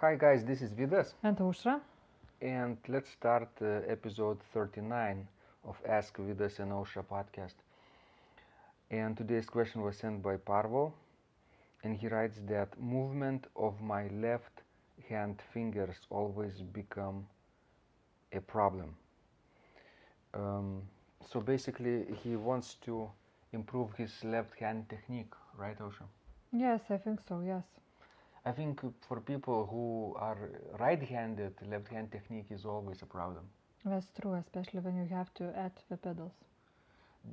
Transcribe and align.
Hi 0.00 0.16
guys, 0.16 0.44
this 0.44 0.60
is 0.62 0.72
Vidas, 0.72 1.14
And 1.22 1.36
Aušra. 1.38 1.80
and 2.40 2.76
let's 2.88 3.10
start 3.10 3.48
uh, 3.62 3.80
episode 3.88 4.38
39 4.52 5.26
of 5.64 5.76
Ask 5.88 6.16
Vidas 6.18 6.58
and 6.58 6.72
Ausra 6.72 7.02
podcast. 7.04 7.54
And 8.90 9.16
today's 9.16 9.46
question 9.46 9.82
was 9.82 9.96
sent 9.96 10.22
by 10.22 10.36
Parvo, 10.36 10.92
and 11.82 11.96
he 11.96 12.08
writes 12.08 12.40
that 12.48 12.78
movement 12.80 13.46
of 13.56 13.80
my 13.80 14.08
left 14.08 14.62
hand 15.08 15.40
fingers 15.52 15.96
always 16.10 16.60
become 16.62 17.26
a 18.32 18.40
problem. 18.40 18.94
Um, 20.34 20.82
so 21.30 21.40
basically, 21.40 22.04
he 22.22 22.36
wants 22.36 22.74
to 22.86 23.08
improve 23.52 23.92
his 23.94 24.12
left 24.24 24.58
hand 24.58 24.88
technique, 24.88 25.32
right, 25.56 25.78
Ausra? 25.78 26.06
Yes, 26.52 26.80
I 26.90 26.98
think 26.98 27.20
so, 27.26 27.40
yes. 27.40 27.64
I 28.44 28.52
think 28.52 28.80
for 29.06 29.20
people 29.20 29.66
who 29.66 30.14
are 30.18 30.50
right-handed, 30.78 31.54
left-hand 31.66 32.10
technique 32.12 32.50
is 32.50 32.64
always 32.64 33.02
a 33.02 33.06
problem. 33.06 33.48
That's 33.84 34.10
true, 34.10 34.34
especially 34.34 34.80
when 34.80 34.96
you 34.96 35.06
have 35.06 35.32
to 35.34 35.56
add 35.56 35.72
the 35.88 35.96
pedals. 35.96 36.32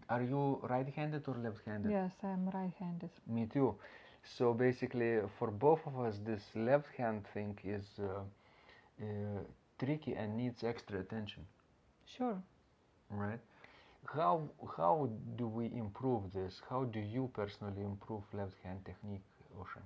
Are 0.09 0.21
you 0.21 0.59
right-handed 0.63 1.27
or 1.27 1.35
left-handed? 1.35 1.91
Yes, 1.91 2.13
I'm 2.23 2.49
right 2.49 2.73
handed. 2.79 3.11
Me 3.27 3.45
too. 3.47 3.75
So 4.23 4.53
basically, 4.53 5.21
for 5.37 5.51
both 5.51 5.85
of 5.87 5.99
us, 5.99 6.19
this 6.19 6.55
left-hand 6.55 7.25
thing 7.27 7.57
is 7.63 7.99
uh, 7.99 8.23
uh, 9.01 9.43
tricky 9.79 10.13
and 10.15 10.37
needs 10.37 10.63
extra 10.63 10.99
attention, 10.99 11.45
Sure. 12.05 12.41
right? 13.09 13.39
How 14.13 14.49
how 14.77 15.09
do 15.35 15.47
we 15.47 15.65
improve 15.73 16.31
this? 16.33 16.61
How 16.69 16.83
do 16.85 16.99
you 16.99 17.29
personally 17.33 17.83
improve 17.83 18.23
left-hand 18.33 18.85
technique, 18.85 19.25
Ausra? 19.59 19.83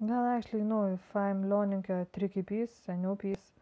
Well, 0.00 0.26
actually, 0.26 0.62
no, 0.64 0.86
if 0.92 1.14
I'm 1.14 1.48
learning 1.48 1.84
a 1.88 2.04
tricky 2.12 2.42
piece, 2.42 2.82
a 2.88 2.96
new 2.96 3.14
piece, 3.14 3.52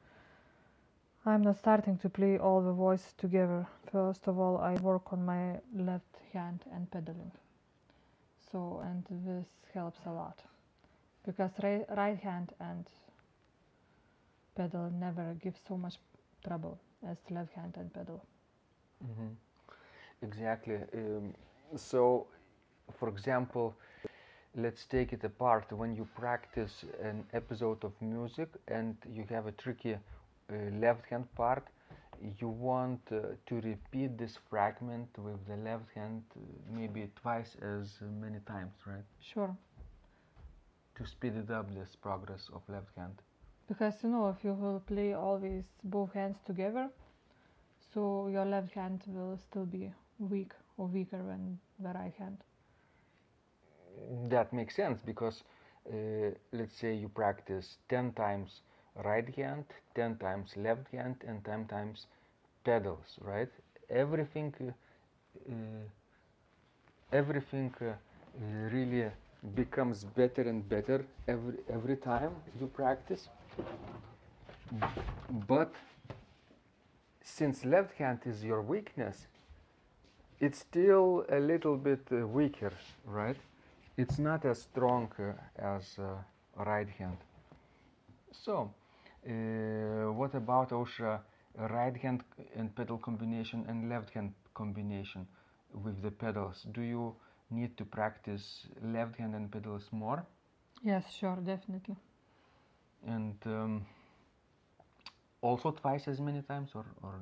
I'm 1.27 1.43
not 1.43 1.57
starting 1.57 1.99
to 1.99 2.09
play 2.09 2.39
all 2.39 2.63
the 2.63 2.73
voices 2.73 3.13
together. 3.19 3.67
First 3.93 4.27
of 4.29 4.39
all, 4.39 4.57
I 4.59 4.75
work 4.77 5.13
on 5.13 5.25
my 5.27 5.61
left 5.75 6.17
hand 6.33 6.65
and 6.73 6.91
pedaling. 6.91 7.33
So, 8.51 8.81
and 8.85 9.05
this 9.11 9.47
helps 9.75 9.99
a 10.07 10.13
lot. 10.13 10.43
Because 11.25 11.53
right, 11.63 11.85
right 11.97 12.19
hand 12.19 12.53
and 12.61 12.87
pedal 14.57 14.91
never 14.91 15.35
give 15.41 15.57
so 15.69 15.77
much 15.77 15.99
trouble 16.45 16.79
as 17.07 17.19
left 17.31 17.53
hand 17.53 17.77
and 17.77 17.93
pedal. 17.93 18.25
hmm 19.03 19.35
Exactly. 20.23 20.77
Um, 20.95 21.35
so, 21.77 22.27
for 22.99 23.09
example, 23.09 23.75
let's 24.57 24.87
take 24.87 25.13
it 25.13 25.23
apart. 25.23 25.71
When 25.71 25.95
you 25.95 26.09
practice 26.19 26.85
an 27.03 27.25
episode 27.35 27.85
of 27.85 27.93
music 28.01 28.49
and 28.69 28.97
you 29.13 29.25
have 29.29 29.47
a 29.47 29.53
tricky 29.53 29.95
uh, 29.95 30.55
left 30.81 31.07
hand 31.11 31.27
part, 31.35 31.69
you 32.41 32.49
want 32.49 33.01
uh, 33.13 33.19
to 33.47 33.55
repeat 33.57 34.17
this 34.17 34.39
fragment 34.49 35.09
with 35.19 35.47
the 35.47 35.57
left 35.57 35.93
hand 35.95 36.23
uh, 36.35 36.41
maybe 36.73 37.11
twice 37.21 37.57
as 37.61 37.99
many 38.21 38.39
times, 38.47 38.73
right? 38.87 39.05
Sure. 39.21 39.55
To 40.97 41.07
speed 41.07 41.35
it 41.37 41.51
up 41.51 41.75
this 41.75 41.95
progress 41.95 42.49
of 42.55 42.63
left 42.69 42.97
hand. 42.97 43.15
Because 43.69 43.95
you 44.03 44.09
know, 44.09 44.29
if 44.31 44.43
you 44.43 44.55
will 44.55 44.81
play 44.87 45.13
always 45.13 45.65
both 45.85 46.15
hands 46.15 46.39
together, 46.47 46.89
so 47.93 48.29
your 48.29 48.47
left 48.47 48.73
hand 48.73 49.03
will 49.07 49.39
still 49.51 49.67
be 49.67 49.93
weak 50.19 50.53
or 50.79 50.87
weaker 50.87 51.19
than 51.19 51.59
the 51.79 51.91
right 51.91 52.15
hand. 52.19 52.39
That 54.29 54.53
makes 54.53 54.77
sense 54.77 55.01
because 55.05 55.43
uh, 55.89 56.31
let's 56.53 56.77
say 56.77 56.95
you 56.95 57.09
practice 57.09 57.77
10 57.89 58.13
times 58.13 58.61
right 59.05 59.29
hand, 59.35 59.65
10 59.95 60.17
times 60.19 60.57
left 60.57 60.89
hand, 60.93 61.17
and 61.27 61.45
10 61.45 61.67
times 61.67 62.07
pedals, 62.65 63.19
right? 63.21 63.49
Everything, 63.91 64.55
uh, 64.61 65.53
uh, 65.53 65.55
everything 67.13 67.73
uh, 67.81 67.93
really 68.73 69.11
becomes 69.55 70.05
better 70.05 70.43
and 70.43 70.69
better 70.69 71.05
every 71.29 71.55
every 71.71 71.97
time 71.97 72.35
you 72.61 72.67
practice. 72.67 73.29
But 75.47 75.73
since 77.23 77.65
left 77.65 77.95
hand 77.95 78.21
is 78.25 78.43
your 78.45 78.63
weakness, 78.63 79.27
it's 80.41 80.59
still 80.59 81.25
a 81.29 81.39
little 81.39 81.77
bit 81.77 82.01
uh, 82.11 82.27
weaker, 82.27 82.73
right? 83.05 83.37
It's 83.97 84.19
not 84.19 84.45
as 84.45 84.63
strong 84.63 85.11
uh, 85.19 85.33
as 85.59 85.99
uh, 85.99 86.23
right 86.65 86.89
hand. 86.89 87.17
So, 88.33 88.71
uh, 89.27 90.13
what 90.13 90.35
about 90.35 90.71
Ausra 90.71 91.21
right 91.57 91.97
hand 91.97 92.23
and 92.55 92.75
pedal 92.75 92.99
combination 92.99 93.65
and 93.69 93.89
left 93.89 94.11
hand 94.11 94.35
combination 94.55 95.27
with 95.73 96.03
the 96.03 96.11
pedals? 96.11 96.67
Do 96.73 96.83
you 96.83 97.15
need 97.51 97.77
to 97.79 97.85
practice 97.85 98.67
left 98.83 99.17
hand 99.17 99.35
and 99.35 99.51
pedals 99.51 99.89
more? 99.93 100.27
Yes, 100.83 101.11
sure, 101.13 101.37
definitely. 101.37 101.97
And 103.07 103.37
um, 103.47 103.87
also 105.41 105.71
twice 105.71 106.09
as 106.09 106.21
many 106.21 106.43
times, 106.43 106.71
or, 106.75 106.85
or 107.03 107.21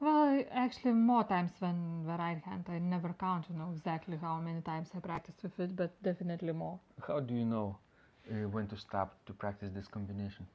Well, 0.00 0.42
actually, 0.50 0.92
more 0.94 1.22
times 1.24 1.52
than 1.60 2.04
the 2.04 2.16
right 2.16 2.42
hand. 2.42 2.66
I 2.68 2.78
never 2.78 3.12
count, 3.12 3.48
you 3.48 3.56
know, 3.56 3.70
exactly 3.70 4.16
how 4.16 4.40
many 4.40 4.60
times 4.62 4.90
I 4.94 5.00
practiced 5.00 5.42
with 5.44 5.60
it, 5.60 5.76
but 5.76 6.02
definitely 6.02 6.52
more. 6.52 6.80
how 7.06 7.20
do 7.20 7.34
you 7.34 7.44
know 7.44 7.76
uh, 8.30 8.48
when 8.48 8.66
to 8.68 8.76
stop 8.76 9.16
to 9.26 9.32
practice 9.32 9.70
this 9.72 9.88
combination? 9.88 10.46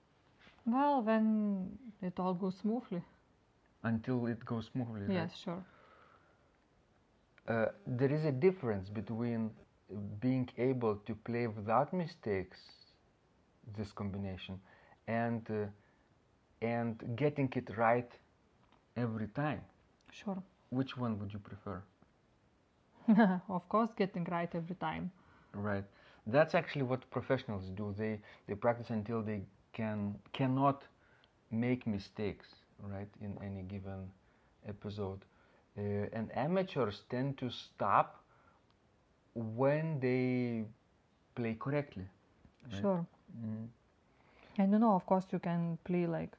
Well, 0.66 1.02
when 1.02 1.78
it 2.02 2.20
all 2.20 2.34
goes 2.34 2.58
smoothly. 2.58 3.04
Until 3.84 4.28
it 4.28 4.46
goes 4.46 4.68
smoothly, 4.68 5.08
right? 5.10 5.30
Yes, 5.30 5.36
sure. 5.36 5.64
Uh, 7.48 7.68
there 7.86 8.12
is 8.12 8.26
a 8.26 8.32
difference 8.32 8.90
between 8.90 9.52
being 10.20 10.50
able 10.58 10.96
to 10.98 11.16
play 11.16 11.48
without 11.48 11.94
mistakes 11.94 12.94
this 13.78 13.92
combination 13.92 14.60
and 15.08 15.50
uh, 15.52 15.66
and 16.62 17.04
getting 17.16 17.52
it 17.56 17.70
right 17.78 18.12
every 18.96 19.28
time 19.28 19.62
Sure. 20.12 20.44
which 20.70 20.98
one 20.98 21.20
would 21.20 21.34
you 21.34 21.40
prefer 21.40 21.82
of 23.50 23.68
course, 23.70 23.94
getting 23.96 24.24
right 24.26 24.54
every 24.56 24.76
time. 24.76 25.12
right 25.54 25.84
that's 26.28 26.54
actually 26.56 26.84
what 26.84 27.10
professionals 27.10 27.70
do 27.70 27.94
they 27.98 28.20
they 28.48 28.56
practice 28.56 28.90
until 28.90 29.22
they 29.22 29.42
can 29.74 30.16
cannot 30.34 30.84
make 31.52 31.86
mistakes 31.88 32.56
right 32.82 33.10
in 33.22 33.38
any 33.44 33.62
given 33.64 34.10
episode 34.68 35.26
uh, 35.78 35.82
and 36.14 36.30
amateurs 36.36 37.04
tend 37.10 37.38
to 37.38 37.50
stop 37.50 38.24
when 39.34 40.00
they 40.00 40.66
play 41.36 41.56
correctly 41.60 42.08
right? 42.72 42.90
Sure. 42.94 43.06
Mhm. 43.38 43.70
And 44.58 44.72
you 44.72 44.80
know, 44.80 44.94
of 44.96 45.06
course, 45.06 45.26
you 45.32 45.40
can 45.40 45.78
play 45.84 46.06
like 46.08 46.38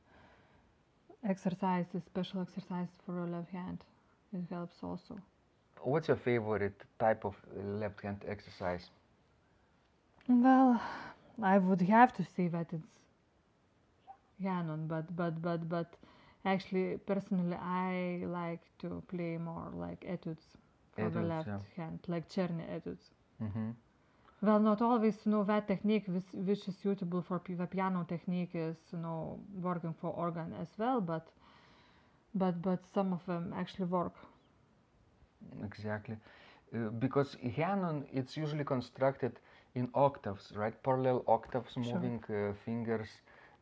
exercises, 1.27 2.05
special 2.05 2.41
exercise 2.43 2.89
for 3.05 3.15
your 3.15 3.27
left 3.27 3.51
hand. 3.51 3.85
It 4.33 4.45
helps 4.51 4.83
also. 4.83 5.21
what's 5.83 6.09
your 6.09 6.17
favorite 6.17 6.85
type 6.99 7.25
of 7.25 7.35
left 7.55 8.01
hand 8.03 8.25
exercise 8.29 8.91
Well, 10.29 10.81
I 11.43 11.59
would 11.59 11.83
have 11.83 12.13
to 12.15 12.25
say 12.25 12.49
that 12.49 12.73
it's 12.73 13.01
Hanon, 14.41 14.87
but 14.89 15.15
but 15.17 15.41
but 15.43 15.69
but 15.69 15.97
actually, 16.45 16.99
personally, 16.99 17.57
I 17.57 18.25
like 18.27 18.63
to 18.79 19.03
play 19.09 19.37
more 19.39 19.71
like 19.75 20.05
etudes 20.07 20.57
for 20.93 21.11
the 21.11 21.23
left 21.23 21.49
yeah. 21.49 21.61
hand, 21.77 22.01
like 22.09 22.29
Czerny 22.29 22.65
etudes. 22.69 23.11
mm-hmm. 23.43 23.71
Well, 24.47 24.61
not 24.61 24.81
always, 24.83 25.27
you 25.27 25.33
know, 25.33 25.45
that 25.45 25.69
technique 25.69 26.07
which, 26.09 26.33
which 26.33 26.69
is 26.69 26.77
suitable 26.77 27.23
for 27.23 27.41
the 27.47 27.67
piano 27.67 28.05
technique 28.09 28.53
is, 28.55 28.77
you 28.93 28.99
know, 28.99 29.41
working 29.61 29.95
for 29.95 30.11
organ 30.11 30.55
as 30.55 30.69
well, 30.79 31.01
but 31.01 31.29
but 32.35 32.63
but 32.63 32.87
some 32.87 33.13
of 33.13 33.27
them 33.27 33.53
actually 33.55 33.87
work. 33.87 34.15
Exactly. 35.65 36.17
Uh, 36.75 36.89
because 36.91 37.37
Hanon, 37.43 38.05
it's 38.13 38.37
usually 38.37 38.65
constructed 38.65 39.41
in 39.75 39.91
octaves, 39.95 40.53
right? 40.57 40.75
Parallel 40.83 41.25
octaves, 41.29 41.77
Sure. 41.81 41.81
moving 41.81 42.23
uh, 42.29 42.53
fingers 42.65 43.09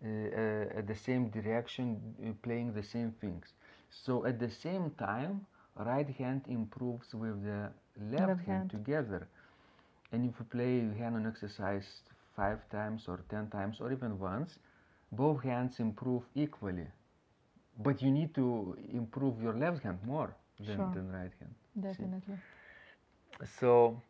uh, 0.05 0.09
uh, 0.09 0.79
at 0.79 0.87
the 0.87 0.95
same 0.95 1.29
direction, 1.31 2.01
uh, 2.25 2.33
playing 2.43 2.73
the 2.75 2.83
same 2.83 3.13
things. 3.13 3.55
So 3.91 4.25
at 4.27 4.39
the 4.41 4.51
same 4.51 4.91
time, 4.99 5.47
right 5.77 6.09
hand 6.09 6.43
improves 6.49 7.15
with 7.15 7.45
the 7.45 7.71
left, 8.01 8.41
Left 8.41 8.47
hand, 8.47 8.65
hand. 8.65 8.71
together. 8.71 9.29
And 10.15 10.27
if 10.31 10.39
you 10.41 10.47
play 10.57 10.73
Hanon 11.01 11.27
exercise 11.27 12.03
five 12.37 12.69
times 12.71 13.09
or 13.09 13.19
ten 13.29 13.49
times 13.51 13.81
or 13.81 13.93
even 13.93 14.19
once, 14.19 14.59
both 15.13 15.43
hands 15.43 15.81
improve 15.81 16.25
equally. 16.35 16.89
But 17.79 18.03
you 18.03 18.11
need 18.11 18.35
to 18.35 18.77
improve 18.93 19.43
your 19.43 19.55
left 19.55 19.83
hand 19.85 19.99
more 20.05 20.35
than, 20.59 20.77
Sure. 20.77 20.93
than 20.93 21.11
right 21.13 21.33
hand. 21.41 21.55
Definitely. 21.81 22.41
So, 23.45 24.01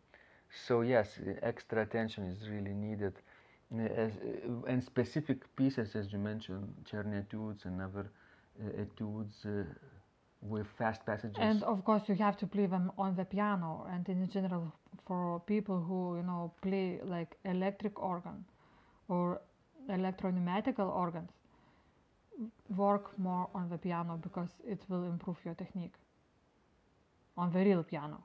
so 0.66 0.82
yes, 0.82 1.18
uh, 1.20 1.34
extra 1.42 1.82
attention 1.82 2.24
is 2.24 2.48
really 2.48 2.74
needed. 2.74 3.14
as, 3.78 4.12
uh, 4.16 4.64
and 4.66 4.82
specific 4.84 5.54
pieces, 5.56 5.94
as 5.96 6.12
you 6.12 6.18
mentioned, 6.18 6.74
Czerny 6.84 7.16
etudes 7.24 7.64
and 7.66 7.80
other 7.82 8.06
uh, 8.62 8.82
etudes 8.82 9.44
uh, 9.46 9.64
with 10.44 10.66
fast 10.78 11.04
passages. 11.06 11.38
And 11.40 11.62
of 11.62 11.84
course, 11.84 12.02
you 12.08 12.14
have 12.16 12.36
to 12.38 12.46
play 12.46 12.66
them 12.66 12.92
on 12.98 13.16
the 13.16 13.24
piano. 13.24 13.86
And 13.90 14.08
in 14.08 14.28
general, 14.28 14.72
for 15.06 15.40
people 15.46 15.80
who 15.80 16.16
you 16.16 16.22
know 16.22 16.52
play 16.60 17.00
like 17.04 17.36
electric 17.44 18.00
organ 18.00 18.44
or 19.08 19.40
electro-pneumatical 19.88 20.88
organs, 20.88 21.30
work 22.76 23.18
more 23.18 23.48
on 23.54 23.68
the 23.68 23.78
piano 23.78 24.18
because 24.22 24.48
it 24.66 24.80
will 24.88 25.04
improve 25.04 25.36
your 25.44 25.54
technique 25.54 25.94
on 27.36 27.52
the 27.52 27.58
real 27.58 27.82
piano 27.82 28.22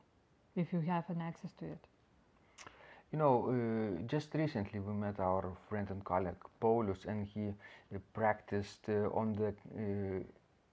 if 0.56 0.74
you 0.74 0.80
have 0.82 1.10
an 1.10 1.22
access 1.22 1.52
to 1.54 1.66
it. 1.66 1.88
You 3.12 3.18
know, 3.18 3.50
uh, 3.50 4.02
just 4.08 4.34
recently 4.36 4.80
we 4.80 4.94
met 4.94 5.20
our 5.20 5.52
friend 5.68 5.90
and 5.90 6.04
colleague 6.04 6.44
Paulus, 6.60 7.06
and 7.06 7.26
he 7.26 7.50
uh, 7.50 7.98
practiced 8.14 8.88
uh, 8.88 9.10
on 9.20 9.34
the 9.34 9.48
uh, 9.48 10.24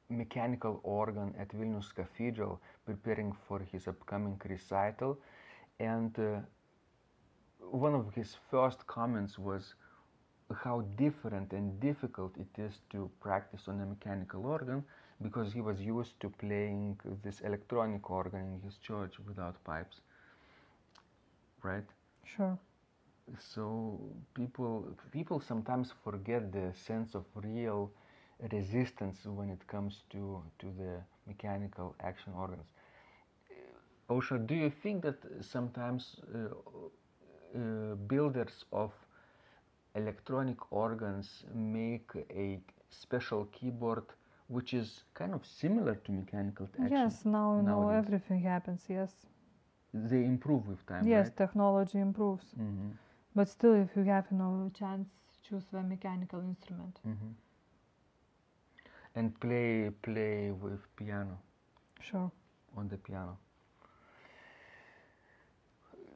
mechanical 0.08 0.80
organ 0.82 1.34
at 1.38 1.48
Vilnius 1.50 1.92
Cathedral, 1.94 2.60
preparing 2.84 3.32
for 3.48 3.60
his 3.60 3.86
upcoming 3.88 4.40
recital. 4.48 5.18
And 5.78 6.18
uh, 6.18 6.40
one 7.70 7.94
of 7.94 8.14
his 8.14 8.36
first 8.50 8.86
comments 8.86 9.38
was 9.38 9.74
how 10.64 10.80
different 10.96 11.52
and 11.52 11.80
difficult 11.80 12.36
it 12.36 12.60
is 12.60 12.80
to 12.90 13.10
practice 13.20 13.68
on 13.68 13.80
a 13.80 13.86
mechanical 13.86 14.46
organ 14.46 14.84
because 15.22 15.52
he 15.52 15.60
was 15.60 15.80
used 15.80 16.18
to 16.20 16.28
playing 16.30 16.98
this 17.22 17.40
electronic 17.40 18.10
organ 18.10 18.54
in 18.54 18.60
his 18.62 18.76
church 18.78 19.18
without 19.20 19.62
pipes. 19.64 20.00
Right? 21.62 21.84
Sure. 22.24 22.58
so 23.38 23.98
people 24.34 24.96
people 25.12 25.40
sometimes 25.40 25.92
forget 26.04 26.52
the 26.52 26.72
sense 26.74 27.14
of 27.14 27.24
real 27.34 27.90
resistance 28.52 29.24
when 29.24 29.48
it 29.50 29.66
comes 29.66 30.02
to 30.10 30.42
to 30.58 30.66
the 30.80 30.92
mechanical 31.26 31.94
action 32.00 32.32
organs 32.34 32.66
Ausra, 34.08 34.38
do 34.46 34.54
you 34.54 34.70
think 34.70 35.02
that 35.02 35.18
sometimes 35.40 36.20
uh, 36.34 36.48
uh, 37.58 37.94
builders 37.96 38.64
of 38.72 38.92
electronic 39.94 40.72
organs 40.72 41.44
make 41.54 42.10
a 42.30 42.60
special 42.90 43.44
keyboard 43.46 44.04
which 44.48 44.72
is 44.74 45.04
kind 45.14 45.34
of 45.34 45.44
similar 45.44 45.94
to 45.96 46.12
mechanical 46.12 46.68
action 46.84 47.16
Yes, 47.16 47.24
now 47.24 47.56
you 47.56 47.62
know 47.62 47.88
everything 47.90 48.40
happens. 48.40 48.86
Yes. 48.88 49.26
they 49.92 50.24
improve 50.24 50.66
with 50.68 50.86
time 50.86 51.10
yes, 51.10 51.30
right? 51.30 51.32
technology 51.32 51.98
improves. 51.98 52.54
hmm 52.56 52.90
But 53.34 53.48
still, 53.48 53.74
if 53.74 53.96
you 53.96 54.04
have 54.04 54.30
know 54.32 54.70
chance, 54.74 55.08
choose 55.42 55.66
the 55.66 55.82
mechanical 55.82 56.40
instrument. 56.40 57.00
hmm 57.04 57.32
and 59.16 59.38
play 59.40 59.90
play 60.02 60.52
with 60.52 60.80
piano. 60.96 61.38
Sure. 62.00 62.30
on 62.76 62.88
the 62.88 62.98
piano. 62.98 63.38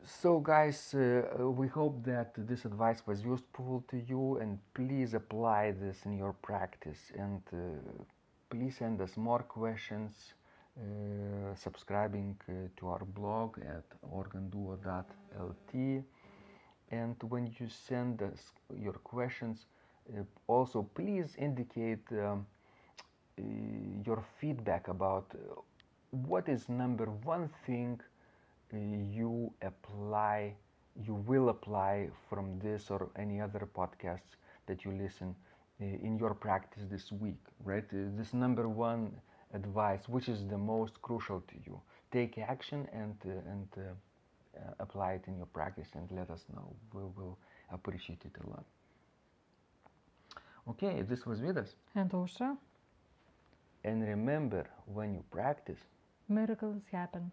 So 0.05 0.41
guys 0.41 0.95
uh, 0.95 1.51
we 1.51 1.69
hope 1.69 2.05
that 2.05 2.33
this 2.37 2.65
advice 2.65 3.03
was 3.07 3.25
useful 3.25 3.85
to 3.89 3.97
you 3.97 4.37
and 4.39 4.59
please 4.75 5.15
apply 5.15 5.73
this 5.73 6.05
in 6.05 6.17
your 6.17 6.35
practice. 6.35 7.13
And 7.17 7.43
uh, 7.53 7.57
please 8.51 8.77
send 8.79 9.01
us 9.01 9.17
more 9.17 9.43
questions 9.43 10.35
uh, 10.79 11.55
subscribing 11.55 12.37
uh, 12.49 12.53
to 12.77 12.89
our 12.89 13.05
blog 13.05 13.59
at 13.59 13.85
organduo.lt 14.11 15.73
and 16.91 17.17
when 17.29 17.47
you 17.59 17.69
send 17.69 18.23
us 18.23 18.53
your 18.77 18.95
questions 18.95 19.67
uh, 20.17 20.23
also 20.47 20.83
please 20.95 21.35
indicate 21.39 22.05
um, 22.13 22.19
uh, 22.19 22.60
your 24.07 24.23
feedback 24.41 24.89
about 24.89 25.27
uh, 25.35 25.61
what 26.11 26.49
is 26.49 26.69
number 26.69 27.07
one 27.25 27.49
thing 27.67 28.01
uh, 28.73 28.77
you 28.77 29.53
apply 29.63 30.55
you 31.07 31.15
will 31.15 31.49
apply 31.49 32.09
from 32.29 32.59
this 32.59 32.91
or 32.91 33.11
any 33.17 33.41
other 33.41 33.69
podcasts 33.75 34.37
that 34.67 34.85
you 34.85 34.93
listen 34.93 35.35
uh, 35.81 35.85
in 35.85 36.19
your 36.19 36.35
practice 36.35 36.83
this 36.91 37.13
week 37.13 37.39
right? 37.65 37.85
Uh, 37.93 37.99
this 38.17 38.35
number 38.35 38.69
one 38.69 39.13
advice 39.55 40.09
which 40.09 40.29
is 40.29 40.47
the 40.47 40.59
most 40.59 41.01
crucial 41.03 41.41
to 41.49 41.55
you. 41.67 41.81
Take 42.13 42.39
action 42.39 42.89
and 42.93 43.17
uh, 43.25 43.51
and 43.53 43.69
uh, 43.77 43.81
uh, 43.81 44.75
apply 44.81 45.13
it 45.13 45.25
in 45.27 45.37
your 45.37 45.47
practice 45.47 45.89
and 45.95 46.11
let 46.11 46.31
us 46.31 46.45
know. 46.55 46.75
We 46.93 47.03
will 47.03 47.39
appreciate 47.73 48.23
it 48.25 48.33
a 48.45 48.51
lot. 48.51 48.65
Okay 50.69 51.03
this 51.03 51.25
was 51.27 51.41
Vidas. 51.41 51.75
And 51.95 52.11
Ausra, 52.11 52.57
and 53.85 54.07
remember 54.07 54.65
when 54.87 55.15
you 55.15 55.25
practice 55.31 55.81
miracles 56.29 56.83
happen. 56.93 57.31